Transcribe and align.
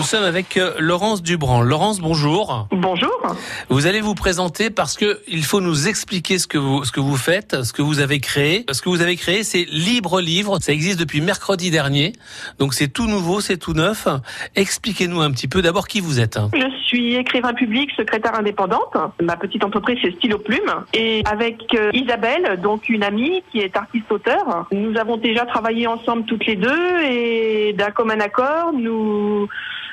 Nous 0.00 0.06
sommes 0.06 0.24
avec 0.24 0.56
euh, 0.56 0.72
Laurence 0.78 1.22
Dubran. 1.22 1.60
Laurence, 1.60 2.00
bonjour. 2.00 2.66
Bonjour. 2.70 3.20
Vous 3.68 3.86
allez 3.86 4.00
vous 4.00 4.14
présenter 4.14 4.70
parce 4.70 4.96
que 4.96 5.20
il 5.28 5.44
faut 5.44 5.60
nous 5.60 5.88
expliquer 5.88 6.38
ce 6.38 6.46
que 6.46 6.56
vous 6.56 6.84
ce 6.84 6.90
que 6.90 7.00
vous 7.00 7.18
faites, 7.18 7.64
ce 7.64 7.74
que 7.74 7.82
vous 7.82 8.00
avez 8.00 8.18
créé. 8.18 8.64
Ce 8.72 8.80
que 8.80 8.88
vous 8.88 9.02
avez 9.02 9.16
créé, 9.16 9.44
c'est 9.44 9.66
Libre 9.70 10.22
Livre. 10.22 10.58
Ça 10.58 10.72
existe 10.72 10.98
depuis 10.98 11.20
mercredi 11.20 11.70
dernier, 11.70 12.14
donc 12.58 12.72
c'est 12.72 12.88
tout 12.88 13.08
nouveau, 13.08 13.42
c'est 13.42 13.58
tout 13.58 13.74
neuf. 13.74 14.08
Expliquez-nous 14.56 15.20
un 15.20 15.30
petit 15.32 15.48
peu 15.48 15.60
d'abord 15.60 15.86
qui 15.86 16.00
vous 16.00 16.18
êtes. 16.18 16.38
Je 16.54 16.78
suis 16.86 17.16
écrivain 17.16 17.52
public, 17.52 17.90
secrétaire 17.94 18.34
indépendante. 18.34 18.96
Ma 19.20 19.36
petite 19.36 19.62
entreprise 19.64 19.98
c'est 20.00 20.12
Stylo 20.12 20.38
Plume 20.38 20.86
et 20.94 21.22
avec 21.30 21.74
euh, 21.74 21.90
Isabelle, 21.92 22.58
donc 22.62 22.88
une 22.88 23.02
amie 23.02 23.42
qui 23.52 23.58
est 23.58 23.76
artiste-auteur, 23.76 24.66
nous 24.72 24.96
avons 24.96 25.18
déjà 25.18 25.44
travaillé 25.44 25.86
ensemble 25.86 26.24
toutes 26.24 26.46
les 26.46 26.56
deux 26.56 27.02
et 27.04 27.74
d'un 27.74 27.90
commun 27.90 28.20
accord, 28.20 28.72
nous 28.72 29.46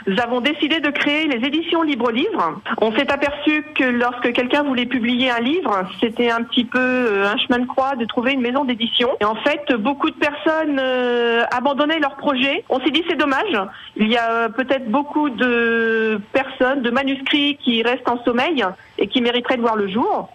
nous 0.05 0.19
avons 0.19 0.41
décidé 0.41 0.79
de 0.79 0.89
créer 0.89 1.27
les 1.27 1.45
éditions 1.45 1.81
Libre 1.81 2.11
Livre. 2.11 2.61
On 2.81 2.91
s'est 2.95 3.11
aperçu 3.11 3.65
que 3.75 3.83
lorsque 3.83 4.31
quelqu'un 4.33 4.63
voulait 4.63 4.85
publier 4.85 5.31
un 5.31 5.39
livre, 5.39 5.83
c'était 5.99 6.29
un 6.29 6.43
petit 6.43 6.65
peu 6.65 6.79
euh, 6.79 7.27
un 7.27 7.37
chemin 7.37 7.59
de 7.59 7.65
croix 7.65 7.95
de 7.95 8.05
trouver 8.05 8.33
une 8.33 8.41
maison 8.41 8.65
d'édition. 8.65 9.09
Et 9.19 9.25
en 9.25 9.35
fait, 9.35 9.73
beaucoup 9.73 10.09
de 10.09 10.15
personnes 10.15 10.79
euh, 10.79 11.43
abandonnaient 11.51 11.99
leur 11.99 12.15
projet. 12.15 12.63
On 12.69 12.79
s'est 12.79 12.91
dit 12.91 13.03
c'est 13.09 13.17
dommage. 13.17 13.57
Il 13.95 14.07
y 14.07 14.17
a 14.17 14.31
euh, 14.31 14.49
peut-être 14.49 14.89
beaucoup 14.89 15.29
de 15.29 16.19
personnes, 16.31 16.81
de 16.81 16.91
manuscrits 16.91 17.57
qui 17.57 17.81
restent 17.81 18.09
en 18.09 18.23
sommeil 18.23 18.63
et 18.97 19.07
qui 19.07 19.21
mériteraient 19.21 19.57
de 19.57 19.61
voir 19.61 19.75
le 19.75 19.87
jour. 19.87 20.29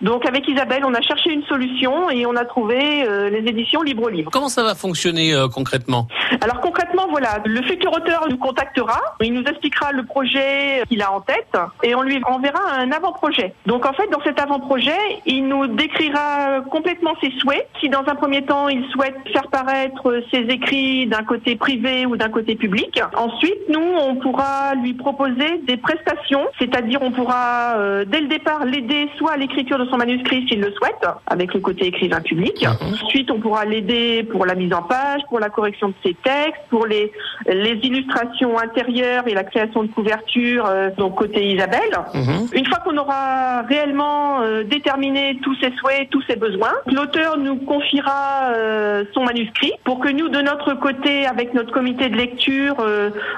Donc 0.00 0.26
avec 0.26 0.46
Isabelle, 0.48 0.84
on 0.84 0.94
a 0.94 1.00
cherché 1.00 1.32
une 1.32 1.42
solution 1.44 2.10
et 2.10 2.24
on 2.26 2.36
a 2.36 2.44
trouvé 2.44 3.04
euh, 3.04 3.30
les 3.30 3.48
éditions 3.48 3.82
Libre 3.82 4.10
Livre. 4.10 4.30
Comment 4.30 4.48
ça 4.48 4.62
va 4.62 4.74
fonctionner 4.74 5.34
euh, 5.34 5.48
concrètement? 5.48 6.06
Alors 6.40 6.60
concrètement, 6.60 7.06
voilà, 7.10 7.40
le 7.44 7.62
futur 7.62 7.92
auteur 7.92 8.26
nous 8.30 8.38
contactera, 8.38 9.00
il 9.20 9.34
nous 9.34 9.42
expliquera 9.42 9.92
le 9.92 10.04
projet 10.04 10.84
qu'il 10.88 11.02
a 11.02 11.12
en 11.12 11.20
tête 11.20 11.56
et 11.82 11.94
on 11.94 12.02
lui 12.02 12.20
enverra 12.26 12.60
un 12.78 12.92
avant-projet. 12.92 13.54
Donc 13.66 13.86
en 13.86 13.92
fait, 13.92 14.08
dans 14.10 14.22
cet 14.22 14.38
avant-projet, 14.40 14.98
il 15.26 15.48
nous 15.48 15.66
décrira 15.66 16.60
complètement 16.70 17.14
ses 17.20 17.32
souhaits. 17.38 17.68
Si 17.80 17.88
dans 17.88 18.04
un 18.06 18.14
premier 18.14 18.42
temps, 18.42 18.68
il 18.68 18.84
souhaite 18.90 19.16
faire 19.32 19.48
paraître 19.48 20.22
ses 20.30 20.42
écrits 20.42 21.06
d'un 21.06 21.24
côté 21.24 21.56
privé 21.56 22.06
ou 22.06 22.16
d'un 22.16 22.28
côté 22.28 22.54
public, 22.54 23.00
ensuite, 23.16 23.68
nous, 23.68 23.80
on 23.80 24.16
pourra 24.16 24.74
lui 24.76 24.94
proposer 24.94 25.58
des 25.66 25.76
prestations, 25.76 26.46
c'est-à-dire 26.58 27.02
on 27.02 27.10
pourra 27.10 27.76
euh, 27.78 28.04
dès 28.04 28.20
le 28.20 28.28
départ 28.28 28.64
l'aider 28.64 29.08
soit 29.16 29.32
à 29.32 29.36
l'écriture 29.36 29.78
de 29.78 29.87
son 29.90 29.96
manuscrit 29.96 30.46
s'il 30.48 30.60
le 30.60 30.72
souhaite, 30.72 31.06
avec 31.26 31.54
le 31.54 31.60
côté 31.60 31.86
écrivain 31.86 32.20
public. 32.20 32.66
Ensuite, 32.80 33.30
on 33.30 33.40
pourra 33.40 33.64
l'aider 33.64 34.22
pour 34.24 34.46
la 34.46 34.54
mise 34.54 34.72
en 34.72 34.82
page, 34.82 35.22
pour 35.28 35.40
la 35.40 35.50
correction 35.50 35.88
de 35.88 35.94
ses 36.02 36.14
textes, 36.14 36.62
pour 36.70 36.86
les, 36.86 37.12
les 37.46 37.78
illustrations 37.82 38.58
intérieures 38.58 39.26
et 39.26 39.34
la 39.34 39.44
création 39.44 39.82
de 39.82 39.88
couverture, 39.88 40.66
euh, 40.66 40.90
donc 40.96 41.16
côté 41.16 41.52
Isabelle. 41.52 41.98
Mhm. 42.14 42.48
Une 42.52 42.66
fois 42.66 42.78
qu'on 42.78 42.96
aura 42.96 43.62
réellement 43.62 44.42
euh, 44.42 44.64
déterminé 44.64 45.38
tous 45.42 45.54
ses 45.56 45.72
souhaits, 45.76 46.08
tous 46.10 46.22
ses 46.22 46.36
besoins, 46.36 46.72
l'auteur 46.86 47.38
nous 47.38 47.56
confiera 47.56 48.52
euh, 48.54 49.04
son 49.14 49.24
manuscrit 49.24 49.72
pour 49.84 50.00
que 50.00 50.08
nous, 50.08 50.28
de 50.28 50.40
notre 50.40 50.74
côté, 50.74 51.26
avec 51.26 51.54
notre 51.54 51.72
comité 51.72 52.08
de 52.08 52.16
lecture, 52.16 52.76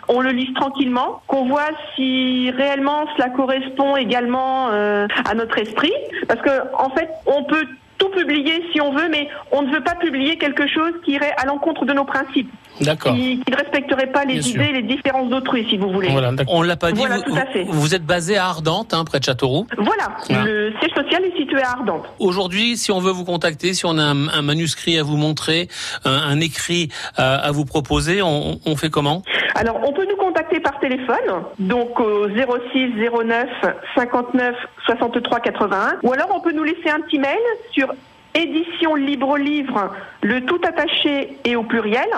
on 0.08 0.20
le 0.20 0.30
lise 0.30 0.52
tranquillement, 0.54 1.22
qu'on 1.26 1.46
voit 1.46 1.70
si 1.94 2.50
réellement 2.50 3.06
cela 3.16 3.28
correspond 3.30 3.96
également 3.96 4.68
à 4.68 5.34
notre 5.34 5.58
esprit. 5.58 5.92
Parce 6.28 6.39
parce 6.42 6.58
que 6.58 6.74
en 6.76 6.90
fait, 6.90 7.08
on 7.26 7.44
peut 7.44 7.66
tout 7.98 8.08
publier 8.08 8.62
si 8.72 8.80
on 8.80 8.92
veut, 8.92 9.08
mais 9.10 9.28
on 9.52 9.60
ne 9.60 9.70
veut 9.70 9.82
pas 9.82 9.94
publier 9.94 10.38
quelque 10.38 10.66
chose 10.66 10.92
qui 11.04 11.12
irait 11.12 11.34
à 11.36 11.44
l'encontre 11.44 11.84
de 11.84 11.92
nos 11.92 12.04
principes. 12.04 12.50
D'accord. 12.80 13.14
Qui, 13.14 13.42
ne 13.46 13.56
respecterait 13.56 14.06
pas 14.06 14.24
les 14.24 14.48
idées, 14.48 14.72
les 14.72 14.82
différences 14.82 15.28
d'autrui, 15.28 15.66
si 15.68 15.76
vous 15.76 15.90
voulez. 15.90 16.08
Voilà, 16.08 16.32
on 16.48 16.62
l'a 16.62 16.76
pas 16.76 16.92
dit. 16.92 16.98
Voilà, 16.98 17.16
vous, 17.16 17.24
tout 17.24 17.36
à 17.36 17.44
fait. 17.44 17.64
vous 17.68 17.94
êtes 17.94 18.06
basé 18.06 18.38
à 18.38 18.46
Ardentes, 18.46 18.94
hein, 18.94 19.04
près 19.04 19.18
de 19.18 19.24
Châteauroux. 19.24 19.66
Voilà. 19.76 20.16
Le 20.30 20.72
siège 20.80 20.92
social 20.94 21.22
est 21.24 21.36
situé 21.36 21.60
à 21.60 21.72
Ardentes. 21.72 22.06
Aujourd'hui, 22.18 22.78
si 22.78 22.90
on 22.90 23.00
veut 23.00 23.12
vous 23.12 23.26
contacter, 23.26 23.74
si 23.74 23.84
on 23.84 23.98
a 23.98 24.04
un, 24.04 24.42
manuscrit 24.42 24.98
à 24.98 25.02
vous 25.02 25.18
montrer, 25.18 25.68
un, 26.06 26.40
écrit 26.40 26.88
à, 27.16 27.50
vous 27.52 27.66
proposer, 27.66 28.22
on, 28.22 28.60
on 28.64 28.76
fait 28.76 28.88
comment? 28.88 29.22
Alors, 29.54 29.80
on 29.86 29.92
peut 29.92 30.06
nous 30.08 30.16
contacter 30.16 30.60
par 30.60 30.78
téléphone, 30.80 31.44
donc 31.58 31.98
au 32.00 32.28
06 32.28 32.92
09 33.24 33.48
59 33.96 34.54
63 34.86 35.40
81, 35.40 35.98
ou 36.02 36.12
alors 36.12 36.28
on 36.34 36.40
peut 36.40 36.52
nous 36.52 36.64
laisser 36.64 36.88
un 36.88 37.00
petit 37.00 37.18
mail 37.18 37.38
sur 37.72 37.92
édition 38.34 38.94
libre 38.94 39.36
livre, 39.38 39.90
le 40.22 40.44
tout 40.44 40.60
attaché 40.66 41.36
et 41.44 41.56
au 41.56 41.62
pluriel, 41.62 42.08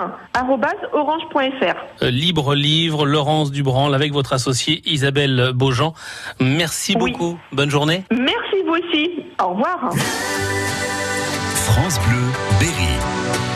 orange.fr. 0.93 2.03
Euh, 2.03 2.09
libre 2.09 2.55
livre, 2.55 3.05
Laurence 3.05 3.51
Dubranle 3.51 3.95
avec 3.95 4.13
votre 4.13 4.33
associée 4.33 4.81
Isabelle 4.85 5.51
Beaujean. 5.53 5.93
Merci 6.39 6.95
beaucoup. 6.95 7.39
Bonne 7.51 7.69
journée. 7.69 8.03
Merci 8.11 8.63
vous 8.65 8.73
aussi. 8.73 9.11
Au 9.41 9.49
revoir. 9.49 9.91
France 11.53 11.99
Bleu, 12.07 12.21
Berry. 12.59 13.52